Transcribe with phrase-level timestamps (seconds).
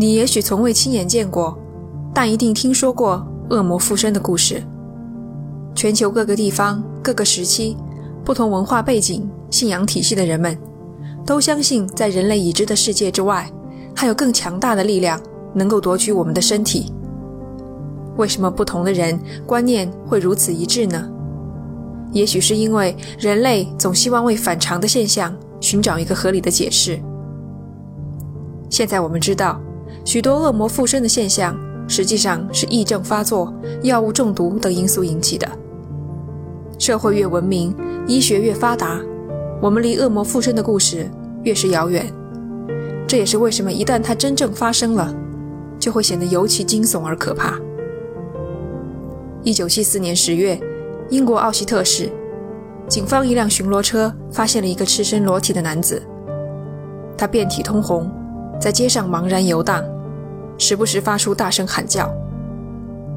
[0.00, 1.58] 你也许从未亲眼见过，
[2.14, 4.62] 但一定听说过恶魔附身的故事。
[5.74, 7.76] 全球各个地方、各个时期、
[8.24, 10.56] 不同文化背景、信仰体系的人们，
[11.26, 13.50] 都相信在人类已知的世界之外，
[13.92, 15.20] 还有更强大的力量
[15.52, 16.92] 能够夺取我们的身体。
[18.16, 21.10] 为什么不同的人观念会如此一致呢？
[22.12, 27.00] 也许是因为人类总希望为反常的现象寻找一个合理的解释。
[28.70, 29.60] 现在我们知道。
[30.08, 31.54] 许多恶魔附身的现象，
[31.86, 35.46] 实际上是癔症发作、药物中毒等因素引起的。
[36.78, 37.76] 社会越文明，
[38.06, 38.98] 医学越发达，
[39.60, 41.06] 我们离恶魔附身的故事
[41.42, 42.10] 越是遥远。
[43.06, 45.14] 这也是为什么一旦它真正发生了，
[45.78, 47.58] 就会显得尤其惊悚而可怕。
[49.42, 50.58] 一九七四年十月，
[51.10, 52.10] 英国奥希特市
[52.88, 56.02] 警方一辆巡逻车发现了一个赤身裸体的男子，
[57.14, 58.10] 他遍体通红，
[58.58, 59.84] 在街上茫然游荡。
[60.58, 62.12] 时不时发出大声喊叫。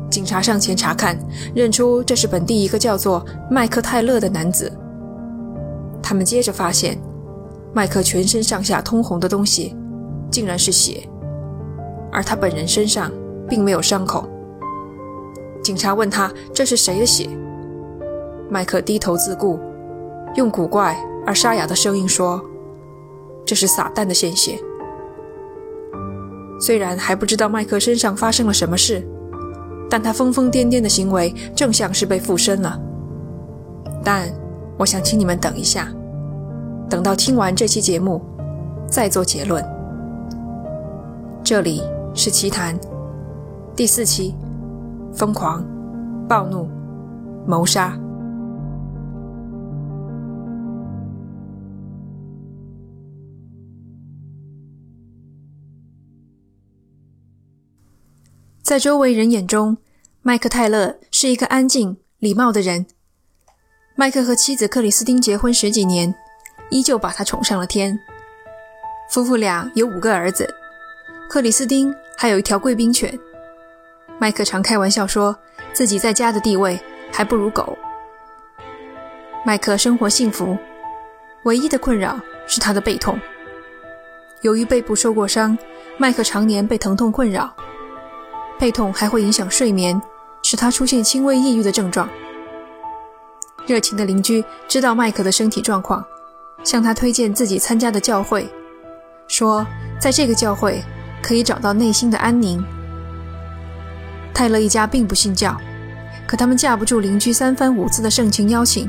[0.10, 1.18] 警察上前查看，
[1.56, 4.72] 认出这是本地一个叫做麦克泰勒的男子。
[6.02, 6.98] 他们接着发现，
[7.74, 9.76] 麦克全身上下通红的东西，
[10.30, 11.08] 竟然是血，
[12.12, 13.12] 而他本人身上
[13.48, 14.28] 并没有伤口。
[15.64, 17.30] 警察问他这是谁的血，
[18.50, 19.60] 麦克低头自顾，
[20.36, 22.44] 用古怪而沙哑的声音说
[23.46, 24.60] ：“这是撒旦的鲜血。”
[26.62, 29.04] 虽然还不知道麦克身上发生了什么事，
[29.90, 32.80] 但他疯疯癫癫的行为正像是被附身了。
[34.04, 34.32] 但
[34.78, 35.92] 我想请你们等一下，
[36.88, 38.22] 等到听完这期节目
[38.88, 39.66] 再做结论。
[41.44, 41.82] 这里
[42.14, 42.80] 是奇谈
[43.76, 44.36] 第四期：
[45.12, 45.66] 疯狂、
[46.30, 46.70] 暴怒、
[47.48, 47.98] 谋杀。
[58.72, 59.76] 在周围人眼中，
[60.22, 62.86] 麦克泰勒是一个安静、礼貌的人。
[63.96, 66.16] 麦克和妻子克里斯汀结婚十几年，
[66.70, 68.00] 依旧把他宠上了天。
[69.10, 70.50] 夫妇俩有五个儿子，
[71.30, 73.20] 克里斯汀还有一条贵宾犬。
[74.18, 75.38] 麦克常开玩笑说
[75.74, 76.80] 自己在家的地位
[77.12, 77.78] 还不如狗。
[79.46, 80.58] 麦克生活幸福，
[81.44, 82.18] 唯一的困扰
[82.48, 83.20] 是他的背痛。
[84.44, 85.58] 由于背部受过伤，
[85.98, 87.54] 麦克常年被疼痛困扰。
[88.62, 90.00] 背痛还会影响睡眠，
[90.44, 92.08] 使他出现轻微抑郁的症状。
[93.66, 96.06] 热情的邻居知道麦克的身体状况，
[96.64, 98.48] 向他推荐自己参加的教会，
[99.28, 99.66] 说
[100.00, 100.80] 在这个教会
[101.24, 102.64] 可以找到内心的安宁。
[104.32, 105.60] 泰勒一家并不信教，
[106.28, 108.88] 可他们架不住邻居三番五次的盛情邀请，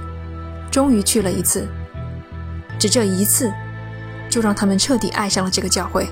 [0.70, 1.66] 终于去了一次。
[2.78, 3.50] 只这一次，
[4.28, 6.06] 就让他们彻底爱上了这个教会。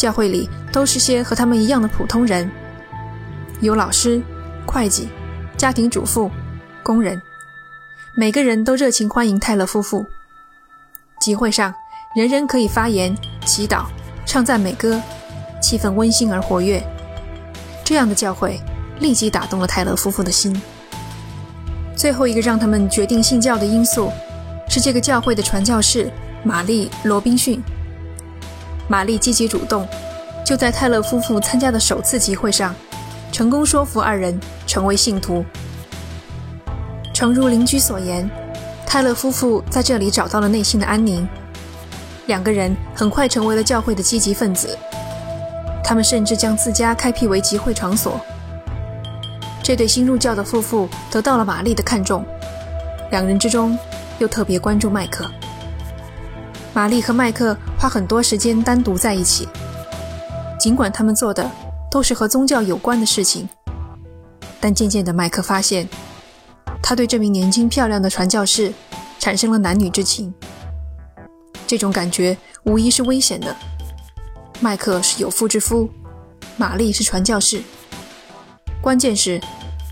[0.00, 2.50] 教会里都是些和他们一样的普通人，
[3.60, 4.22] 有老师、
[4.64, 5.10] 会计、
[5.58, 6.30] 家庭主妇、
[6.82, 7.20] 工人，
[8.16, 10.06] 每个人都热情欢迎泰勒夫妇。
[11.20, 11.74] 集会上，
[12.16, 13.84] 人人可以发言、祈祷、
[14.24, 14.98] 唱赞美歌，
[15.60, 16.82] 气氛温馨而活跃。
[17.84, 18.58] 这样的教会
[19.00, 20.58] 立即打动了泰勒夫妇的心。
[21.94, 24.10] 最后一个让他们决定信教的因素，
[24.66, 26.10] 是这个教会的传教士
[26.42, 27.62] 玛丽·罗宾逊。
[28.90, 29.86] 玛丽积极主动，
[30.44, 32.74] 就在泰勒夫妇参加的首次集会上，
[33.30, 34.36] 成功说服二人
[34.66, 35.44] 成为信徒。
[37.14, 38.28] 诚如邻居所言，
[38.84, 41.26] 泰勒夫妇在这里找到了内心的安宁。
[42.26, 44.76] 两个人很快成为了教会的积极分子，
[45.84, 48.20] 他们甚至将自家开辟为集会场所。
[49.62, 52.24] 这对新入教的夫妇得到了玛丽的看重，
[53.12, 53.78] 两人之中
[54.18, 55.30] 又特别关注麦克。
[56.80, 59.46] 玛丽和麦克花很多时间单独在一起，
[60.58, 61.50] 尽管他们做的
[61.90, 63.46] 都是和宗教有关的事情，
[64.58, 65.86] 但渐渐的，麦克发现
[66.82, 68.72] 他对这名年轻漂亮的传教士
[69.18, 70.32] 产生了男女之情。
[71.66, 72.34] 这种感觉
[72.64, 73.54] 无疑是危险的。
[74.60, 75.86] 麦克是有妇之夫，
[76.56, 77.60] 玛丽是传教士，
[78.80, 79.38] 关键是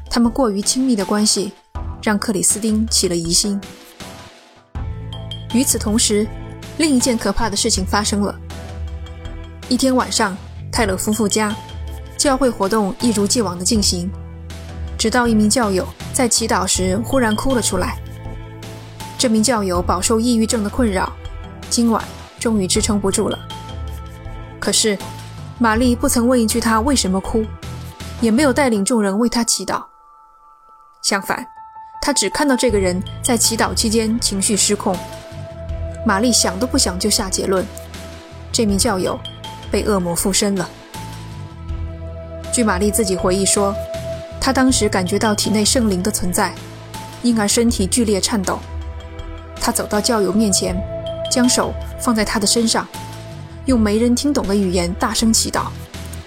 [0.09, 1.53] 他们过于亲密的关系
[2.03, 3.61] 让克里斯汀起了疑心。
[5.53, 6.27] 与此同时，
[6.79, 8.35] 另一件可怕的事情发生了。
[9.69, 10.37] 一天晚上，
[10.73, 11.55] 泰勒夫妇家
[12.17, 14.11] 教会活动一如既往的进行，
[14.97, 17.99] 直到一名教友在祈祷时忽然哭了出来。
[19.19, 21.13] 这名教友饱受抑郁症的困扰，
[21.69, 22.03] 今晚
[22.39, 23.37] 终于支撑不住了。
[24.61, 24.97] 可是，
[25.59, 27.45] 玛丽不曾问一句他为什么哭，
[28.21, 29.83] 也没有带领众人为他祈祷。
[31.03, 31.45] 相反，
[32.01, 34.97] 他只看到这个人在祈祷期间情绪失控。
[36.09, 37.63] 玛丽想都不想就下结论：
[38.51, 39.21] 这名教友
[39.71, 40.67] 被恶魔附身了。
[42.51, 43.75] 据玛丽自己回忆说，
[44.41, 46.55] 她当时感觉到体内圣灵的存在，
[47.23, 48.59] 因而身体剧烈颤抖。
[49.61, 50.75] 她走到教友面前，
[51.31, 52.89] 将手放在他的身上，
[53.67, 55.65] 用没人听懂的语言大声祈祷，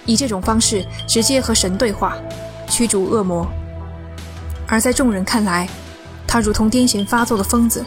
[0.06, 2.16] 以这种方式直接和神对话，
[2.68, 3.44] 驱逐恶魔。
[4.68, 5.68] 而在众人看来，
[6.24, 7.84] 他如同癫痫发作的疯子，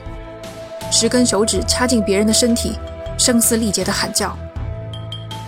[0.97, 2.71] 十根手指插进别人的身体，
[3.17, 4.33] 声嘶力竭地喊叫。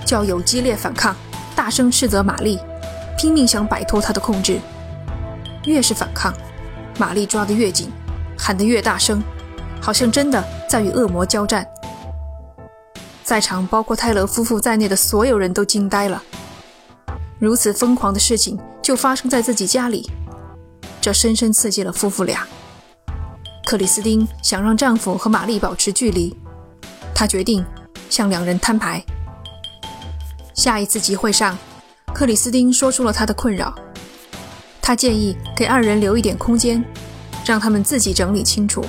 [0.05, 1.15] 教友激烈反抗，
[1.55, 2.59] 大声斥责玛丽。
[3.17, 4.59] 拼命想摆脱他的控制，
[5.63, 6.33] 越是反抗，
[6.99, 7.89] 玛丽抓得越紧，
[8.37, 9.23] 喊得越大声，
[9.81, 11.65] 好像真的在与恶魔交战。
[13.23, 16.21] 在场包括泰勒夫妇在内的所有人都惊呆了，
[17.39, 20.11] 如此疯狂的事情就发生在自己家里，
[20.99, 22.45] 这深深刺激了夫妇俩。
[23.67, 26.33] 克里斯汀想让丈夫和玛丽保持距离，
[27.13, 27.65] 她决定
[28.09, 29.03] 向两人摊牌。
[30.53, 31.57] 下一次集会上。
[32.13, 33.75] 克里斯汀说出了他的困扰，
[34.81, 36.81] 他建议给二人留一点空间，
[37.45, 38.85] 让他们自己整理清楚。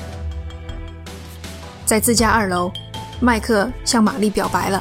[1.85, 2.71] 在自家二楼，
[3.19, 4.81] 麦克向玛丽表白了，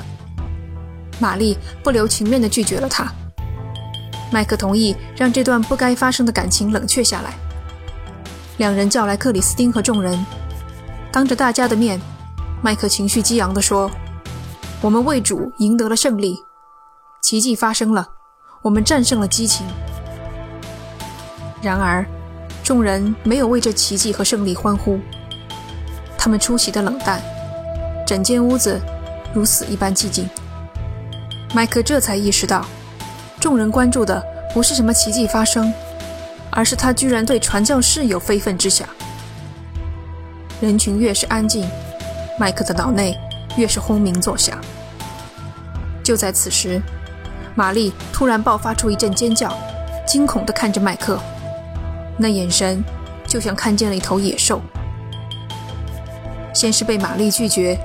[1.18, 3.12] 玛丽不留情面地拒绝了他。
[4.32, 7.34] 麦克同意让这段不该发生的感情冷却下来。
[8.58, 10.26] 两人叫来克里斯汀和众人，
[11.12, 12.02] 当着大家的面，
[12.62, 13.90] 麦克情绪激昂地说
[14.82, 16.38] ：“我们为主赢得了胜利，
[17.22, 18.08] 奇迹发生了。”
[18.64, 19.66] 我们战胜了激情。
[21.62, 22.06] 然而，
[22.64, 25.00] 众人没有为这奇迹和胜利欢呼，
[26.18, 27.22] 他们出奇的冷淡，
[28.06, 28.82] 整间屋子
[29.34, 30.28] 如死一般寂静。
[31.54, 32.66] 麦克这才意识到，
[33.40, 34.22] 众人关注的
[34.54, 35.72] 不是什么奇迹发生，
[36.52, 38.88] 而是他居然对传教士有非分之想。
[40.60, 41.68] 人群越是安静，
[42.40, 43.18] 麦克的脑内
[43.58, 44.60] 越是轰鸣作响。
[46.04, 46.82] 就在此时。
[47.56, 49.52] 玛丽突然爆发出一阵尖叫，
[50.06, 51.20] 惊恐地看着麦克，
[52.16, 52.84] 那眼神
[53.28, 54.62] 就像看见了一头野兽。
[56.54, 57.76] 先是被玛丽拒绝，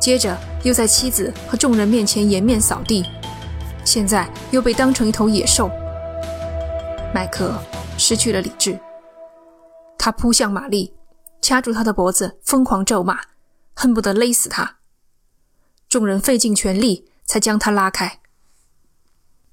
[0.00, 3.06] 接着又在妻子和众人面前颜面扫地，
[3.84, 5.70] 现在又被当成一头野兽。
[7.14, 7.54] 麦克
[8.00, 8.80] 失去了理智，
[9.98, 10.94] 他扑向玛丽，
[11.42, 13.20] 掐住她的脖子，疯狂咒骂，
[13.74, 14.78] 恨不得勒死她。
[15.88, 18.20] 众人费尽全力才将他拉开。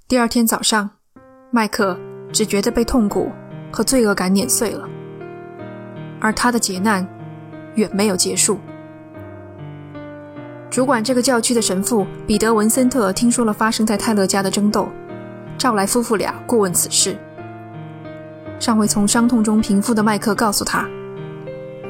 [0.08, 0.90] 第二天早上，
[1.52, 2.00] 麦克
[2.32, 3.30] 只觉得被痛苦
[3.72, 4.88] 和罪恶感碾碎了，
[6.22, 7.06] 而他的劫难
[7.76, 8.60] 远没有结束。
[10.70, 14.88] 主管这个教区的神父彼得·文森特听说了发生在泰勒家的争斗，
[15.58, 17.18] 召来夫妇俩过问此事。
[18.60, 20.88] 尚未从伤痛中平复的麦克告诉他，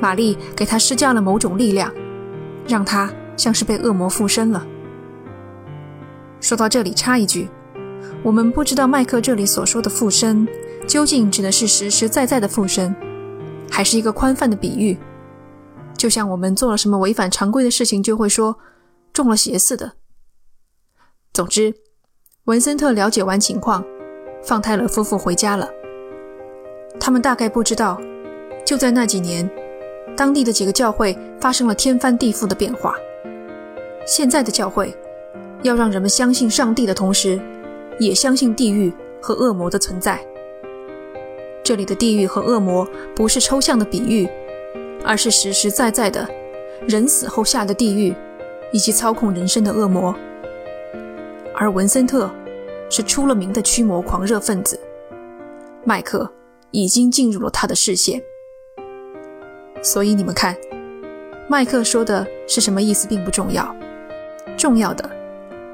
[0.01, 1.93] 玛丽给他施加了某种力量，
[2.67, 4.65] 让他像是被恶魔附身了。
[6.39, 7.49] 说到这里，插一句。
[8.23, 10.47] 我们不知道麦克这里所说的附身，
[10.87, 12.93] 究竟指的是实实在在的附身，
[13.71, 14.97] 还是一个宽泛的比喻，
[15.95, 18.57] 就像我们做了什么违反常规的事情，就会说
[19.13, 19.93] 中了邪似的。
[21.33, 21.73] 总之，
[22.45, 23.83] 文森特了解完情况，
[24.43, 25.69] 放泰勒夫妇回家了。
[26.99, 27.99] 他们大概不知道，
[28.65, 29.49] 就在那几年，
[30.15, 32.95] 当地的几个教会发生了天翻地覆的变化。
[34.05, 34.95] 现在的教会，
[35.63, 37.39] 要让人们相信上帝的同时，
[37.99, 40.19] 也相信地狱和恶魔的存在。
[41.63, 44.27] 这里的地狱和恶魔不是抽象的比喻，
[45.03, 46.27] 而是实实在在的，
[46.87, 48.15] 人死后下的地狱，
[48.71, 50.15] 以及操控人生的恶魔。
[51.53, 52.29] 而文森特
[52.89, 54.79] 是出了名的驱魔狂热分子，
[55.83, 56.31] 麦克
[56.71, 58.21] 已经进入了他的视线。
[59.81, 60.55] 所以你们看，
[61.47, 63.75] 麦克说的是什么意思并不重要，
[64.57, 65.09] 重要的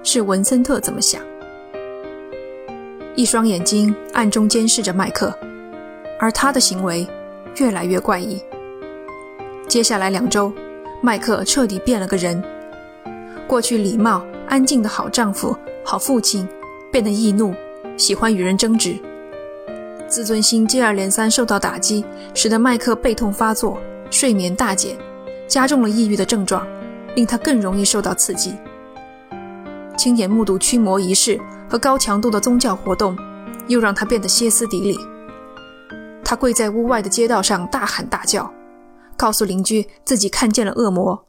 [0.04, 1.22] 是文森特怎么想。
[3.16, 5.34] 一双眼睛暗中监视着麦克，
[6.20, 7.08] 而他的行为
[7.58, 8.42] 越来越怪异。
[9.68, 10.52] 接下来两周，
[11.02, 12.44] 麦克彻底变了个人。
[13.48, 16.48] 过去礼貌安静的好丈夫、好父亲，
[16.92, 17.54] 变得易怒，
[17.98, 18.98] 喜欢与人争执。
[20.14, 22.06] 自尊心接二连三受到打击，
[22.36, 23.80] 使得麦克背痛发作，
[24.12, 24.96] 睡眠大减，
[25.48, 26.64] 加重了抑郁的症状，
[27.16, 28.54] 令他更容易受到刺激。
[29.98, 31.42] 亲眼目睹驱魔仪式。
[31.68, 33.18] 和高强度的宗教活动，
[33.68, 34.96] 又让他变得歇斯底里。
[36.24, 38.54] 他跪在屋外的街道上大喊大叫，
[39.18, 41.26] 告诉邻居自己看见了恶魔，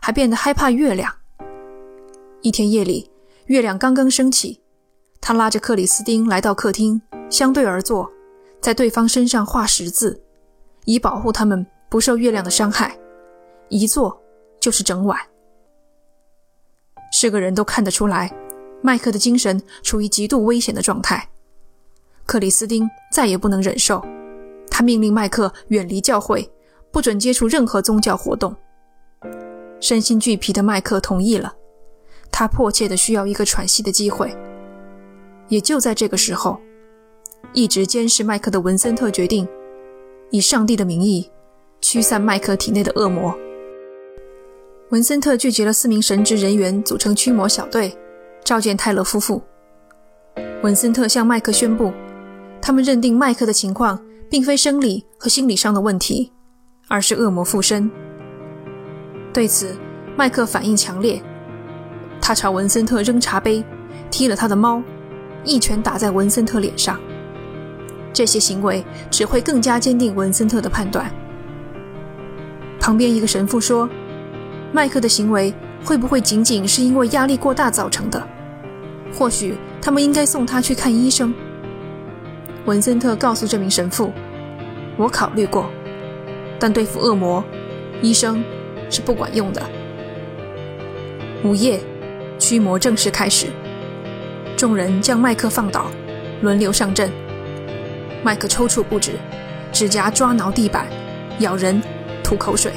[0.00, 1.12] 还变得害怕月亮。
[2.40, 3.10] 一天夜里，
[3.48, 4.62] 月亮刚刚升起，
[5.28, 8.08] 他拉着克里斯汀来到客厅，相对而坐，
[8.60, 10.22] 在对方身上画十字，
[10.84, 12.96] 以保护他们不受月亮的伤害。
[13.68, 14.22] 一坐
[14.60, 15.18] 就是整晚。
[17.12, 18.32] 是个人都看得出来。
[18.80, 21.28] 麦克的精神处于极度危险的状态。
[22.24, 24.00] 克里斯汀再也不能忍受，
[24.70, 26.48] 他命令麦克远离教会，
[26.92, 28.54] 不准接触任何宗教活动。
[29.80, 31.56] 身心俱疲的麦克同意了，
[32.30, 34.32] 他迫切地需要一个喘息的机会。
[35.48, 36.58] 也就在这个时候，
[37.52, 39.46] 一直监视麦克的文森特决定，
[40.30, 41.30] 以上帝的名义
[41.80, 43.36] 驱散麦克体内的恶魔。
[44.90, 47.96] 文森特聚集了四名神职人员，组成驱魔小队，
[48.44, 49.42] 召见泰勒夫妇。
[50.62, 51.92] 文森特向麦克宣布，
[52.60, 54.00] 他们认定麦克的情况
[54.30, 56.32] 并非生理和心理上的问题，
[56.88, 57.90] 而是恶魔附身。
[59.32, 59.76] 对此，
[60.16, 61.22] 麦克反应强烈，
[62.20, 63.64] 他朝文森特扔茶杯，
[64.10, 64.82] 踢了他的猫。
[65.46, 67.00] 一拳打在文森特脸上，
[68.12, 71.10] 这些行为只会更加坚定文森特的判断。
[72.80, 73.88] 旁边一个神父说
[74.72, 78.26] ：“麦克的行为会不会仅仅是因为压力过大造成的？
[79.14, 81.32] 或许他们应该送他去看医生。”
[82.66, 84.12] 文森特告诉这名神父
[84.98, 85.70] ：“我考虑过，
[86.58, 87.42] 但对付恶魔，
[88.02, 88.42] 医生
[88.90, 89.62] 是不管用的。”
[91.44, 91.78] 午夜，
[92.38, 93.46] 驱魔正式开始。
[94.56, 95.86] 众人将麦克放倒，
[96.40, 97.10] 轮流上阵。
[98.22, 99.12] 麦克抽搐不止，
[99.70, 100.86] 指甲抓挠地板，
[101.40, 101.80] 咬人，
[102.24, 102.72] 吐口水，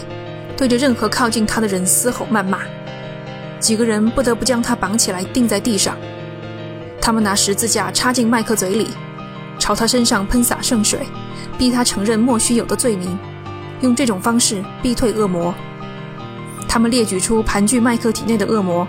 [0.58, 2.60] 对着任何靠近他的人嘶吼谩骂。
[3.60, 5.98] 几个人不得不将他绑起来钉在地上。
[7.02, 8.90] 他们拿十字架插进麦克嘴里，
[9.58, 11.00] 朝他身上喷洒圣水，
[11.58, 13.18] 逼他承认莫须有的罪名，
[13.82, 15.54] 用这种方式逼退恶魔。
[16.68, 18.86] 他们列举出盘踞麦克体内的恶魔：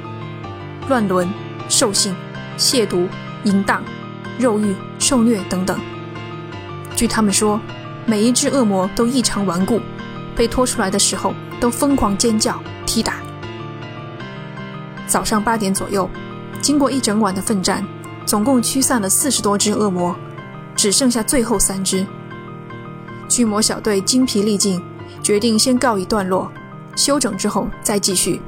[0.89, 1.29] 乱伦、
[1.69, 2.15] 兽性。
[2.61, 3.09] 亵渎、
[3.45, 3.83] 淫荡、
[4.39, 5.81] 肉欲、受虐等等。
[6.95, 7.59] 据他们说，
[8.05, 9.81] 每一只恶魔都异常顽固，
[10.37, 13.15] 被拖出来的时候都疯狂尖叫、踢打。
[15.07, 16.09] 早上八点左右，
[16.61, 17.83] 经过一整晚的奋战，
[18.27, 20.15] 总共驱散了四十多只恶魔，
[20.77, 22.07] 只剩下最后三只。
[23.27, 24.83] 驱魔小队精疲力尽，
[25.23, 26.53] 决定先告一段落，
[26.95, 28.43] 休整之后再继续。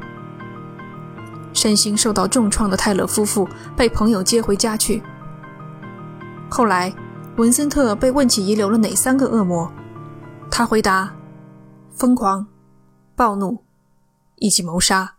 [1.52, 5.02] 身心受到重创的泰勒夫妇被朋友接回家去。
[6.50, 6.92] 后来，
[7.36, 9.70] 文森特被问起遗留了哪三个恶魔，
[10.50, 11.12] 他回答：
[11.94, 12.46] 疯狂、
[13.16, 13.64] 暴怒
[14.36, 15.14] 以及谋杀。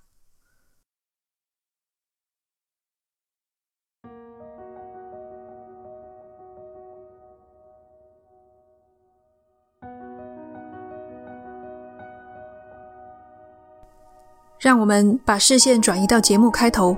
[14.64, 16.96] 让我们把视线转移到节目开头。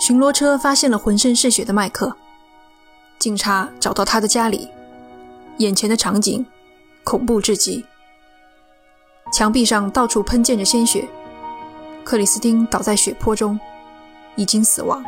[0.00, 2.16] 巡逻车发现了浑身是血的麦克，
[3.18, 4.70] 警察找到他的家里，
[5.58, 6.42] 眼前的场景
[7.04, 7.84] 恐怖至极。
[9.30, 11.06] 墙壁上到处喷溅着鲜血，
[12.04, 13.60] 克里斯汀倒在血泊中，
[14.36, 15.04] 已经死亡。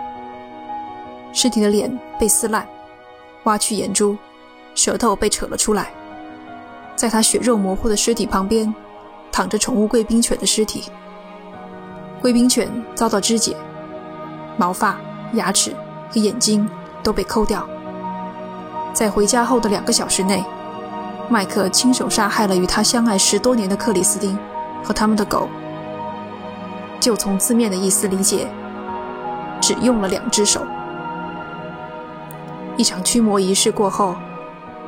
[1.32, 2.68] 尸体的脸被撕烂，
[3.44, 4.18] 挖去眼珠，
[4.74, 5.90] 舌头被扯了出来。
[6.94, 8.72] 在他血肉模糊的尸体旁边，
[9.32, 10.84] 躺着宠物贵宾犬的尸体。
[12.24, 13.54] 贵宾犬遭到肢解，
[14.56, 14.96] 毛发、
[15.34, 15.76] 牙齿
[16.08, 16.66] 和眼睛
[17.02, 17.68] 都被抠掉。
[18.94, 20.42] 在回家后的两个小时内，
[21.28, 24.38] 麦克亲手杀害了与他相爱十多年的克里斯汀
[24.82, 25.50] 和他们的狗。
[26.98, 28.48] 就从字面的意思理解，
[29.60, 30.64] 只用了两只手。
[32.78, 34.16] 一场驱魔仪式过后，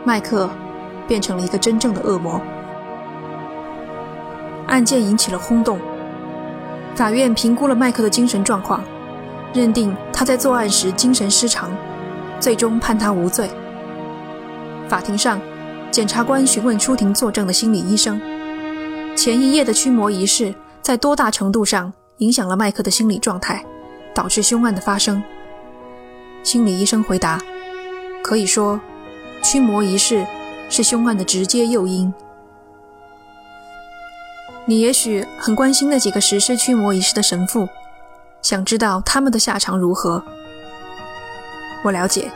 [0.05, 0.49] 麦克
[1.07, 2.40] 变成了一个真正的恶魔。
[4.69, 5.78] 案件引起了轰动。
[6.96, 8.82] 法院评估了麦克的精神状况，
[9.52, 11.70] 认定他在作案时精神失常，
[12.40, 13.50] 最终判他无罪。
[14.88, 15.38] 法庭上，
[15.90, 18.18] 检察官询问出庭作证的心理医生
[19.14, 23.62] ：“前一夜的驱魔仪式在多大程度上影响了麦克的心理状态，
[24.14, 25.22] 导致凶案的发生？”
[26.42, 27.38] 心理医生回答
[28.24, 28.80] ：“可以说，
[29.42, 30.26] 驱魔仪式
[30.70, 32.12] 是凶案的直接诱因。”
[34.68, 37.68] 你也许很关心那几个实施驱魔仪式的神父，
[38.42, 40.20] 想知道他们的下场如何。
[41.85, 42.32] 我了解，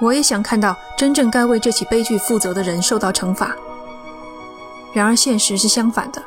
[0.00, 3.54] 我也想看到真正该为这起悲剧负责的人受到惩罚。
[4.92, 6.20] 然而现实是相反的，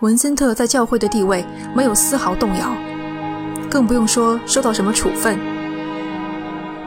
[0.00, 1.42] 文森特在教会的地位
[1.74, 2.76] 没有丝毫动摇，
[3.70, 5.38] 更不用说受到什么处分。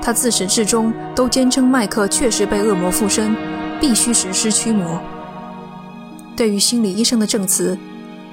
[0.03, 3.35] 他自始至终都坚称麦克确实被恶魔附身，
[3.79, 5.01] 必须实施驱魔。
[6.35, 7.77] 对于心理医生的证词，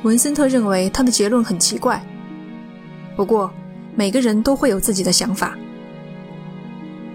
[0.02, 2.02] 文森特认为他的结论很奇怪。
[3.16, 3.50] 不过，
[3.94, 5.56] 每个人都会有自己的想法。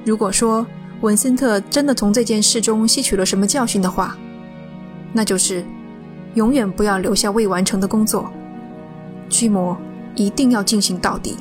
[0.05, 0.65] 如果说
[1.01, 4.17] 文森特真的从这件事中吸取了什么教训的话，
[5.13, 5.63] 那就是
[6.33, 8.29] 永远不要留下未完成的工作，
[9.29, 9.77] 驱魔
[10.15, 11.37] 一定要进行到底。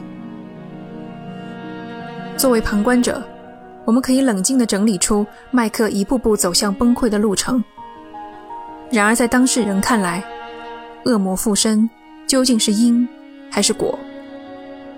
[2.37, 3.23] 作为旁观者，
[3.85, 7.63] 我们可以冷静地整理出麦克一步步走向崩溃的路程。
[8.93, 10.23] 然而，在当事人看来，
[11.07, 11.89] 恶魔附身
[12.27, 13.09] 究竟是因
[13.51, 13.99] 还是果？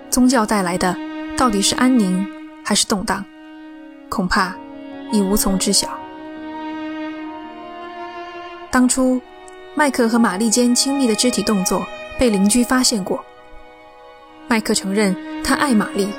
[0.09, 0.93] 宗教带来的
[1.37, 2.27] 到底是安宁
[2.61, 3.23] 还是动荡？
[4.09, 4.53] 恐怕
[5.13, 5.87] 已无从知晓。
[8.69, 9.21] 当初，
[9.75, 11.81] 麦克和玛丽间亲密的肢体动作
[12.19, 13.23] 被邻居发现过。
[14.49, 16.09] 麦克承认他爱玛丽，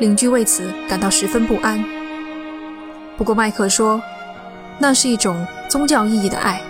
[0.00, 1.82] 邻居为此感到十分不安。
[3.16, 4.02] 不过麦克说，
[4.80, 6.60] 那是一种宗教意义的爱，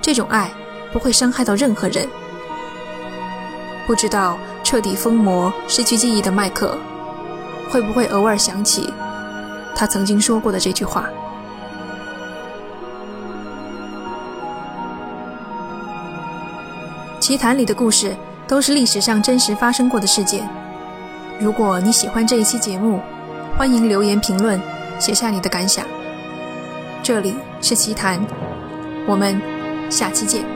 [0.00, 0.50] 这种爱
[0.92, 2.06] 不会伤害到任何人。
[3.86, 6.76] 不知道彻底疯魔、失去记忆的麦克，
[7.70, 8.92] 会不会偶尔想起
[9.74, 11.08] 他曾经说过的这句话？
[17.18, 18.14] 奇谈里的故事。
[18.46, 20.46] 都是历史上真实发生过的事件。
[21.40, 23.00] 如果你喜欢这一期节目，
[23.56, 24.60] 欢迎留言评论，
[24.98, 25.82] 写下你的感想。
[27.04, 28.18] 这里是奇谈，
[29.06, 29.38] 我们
[29.90, 30.53] 下期见。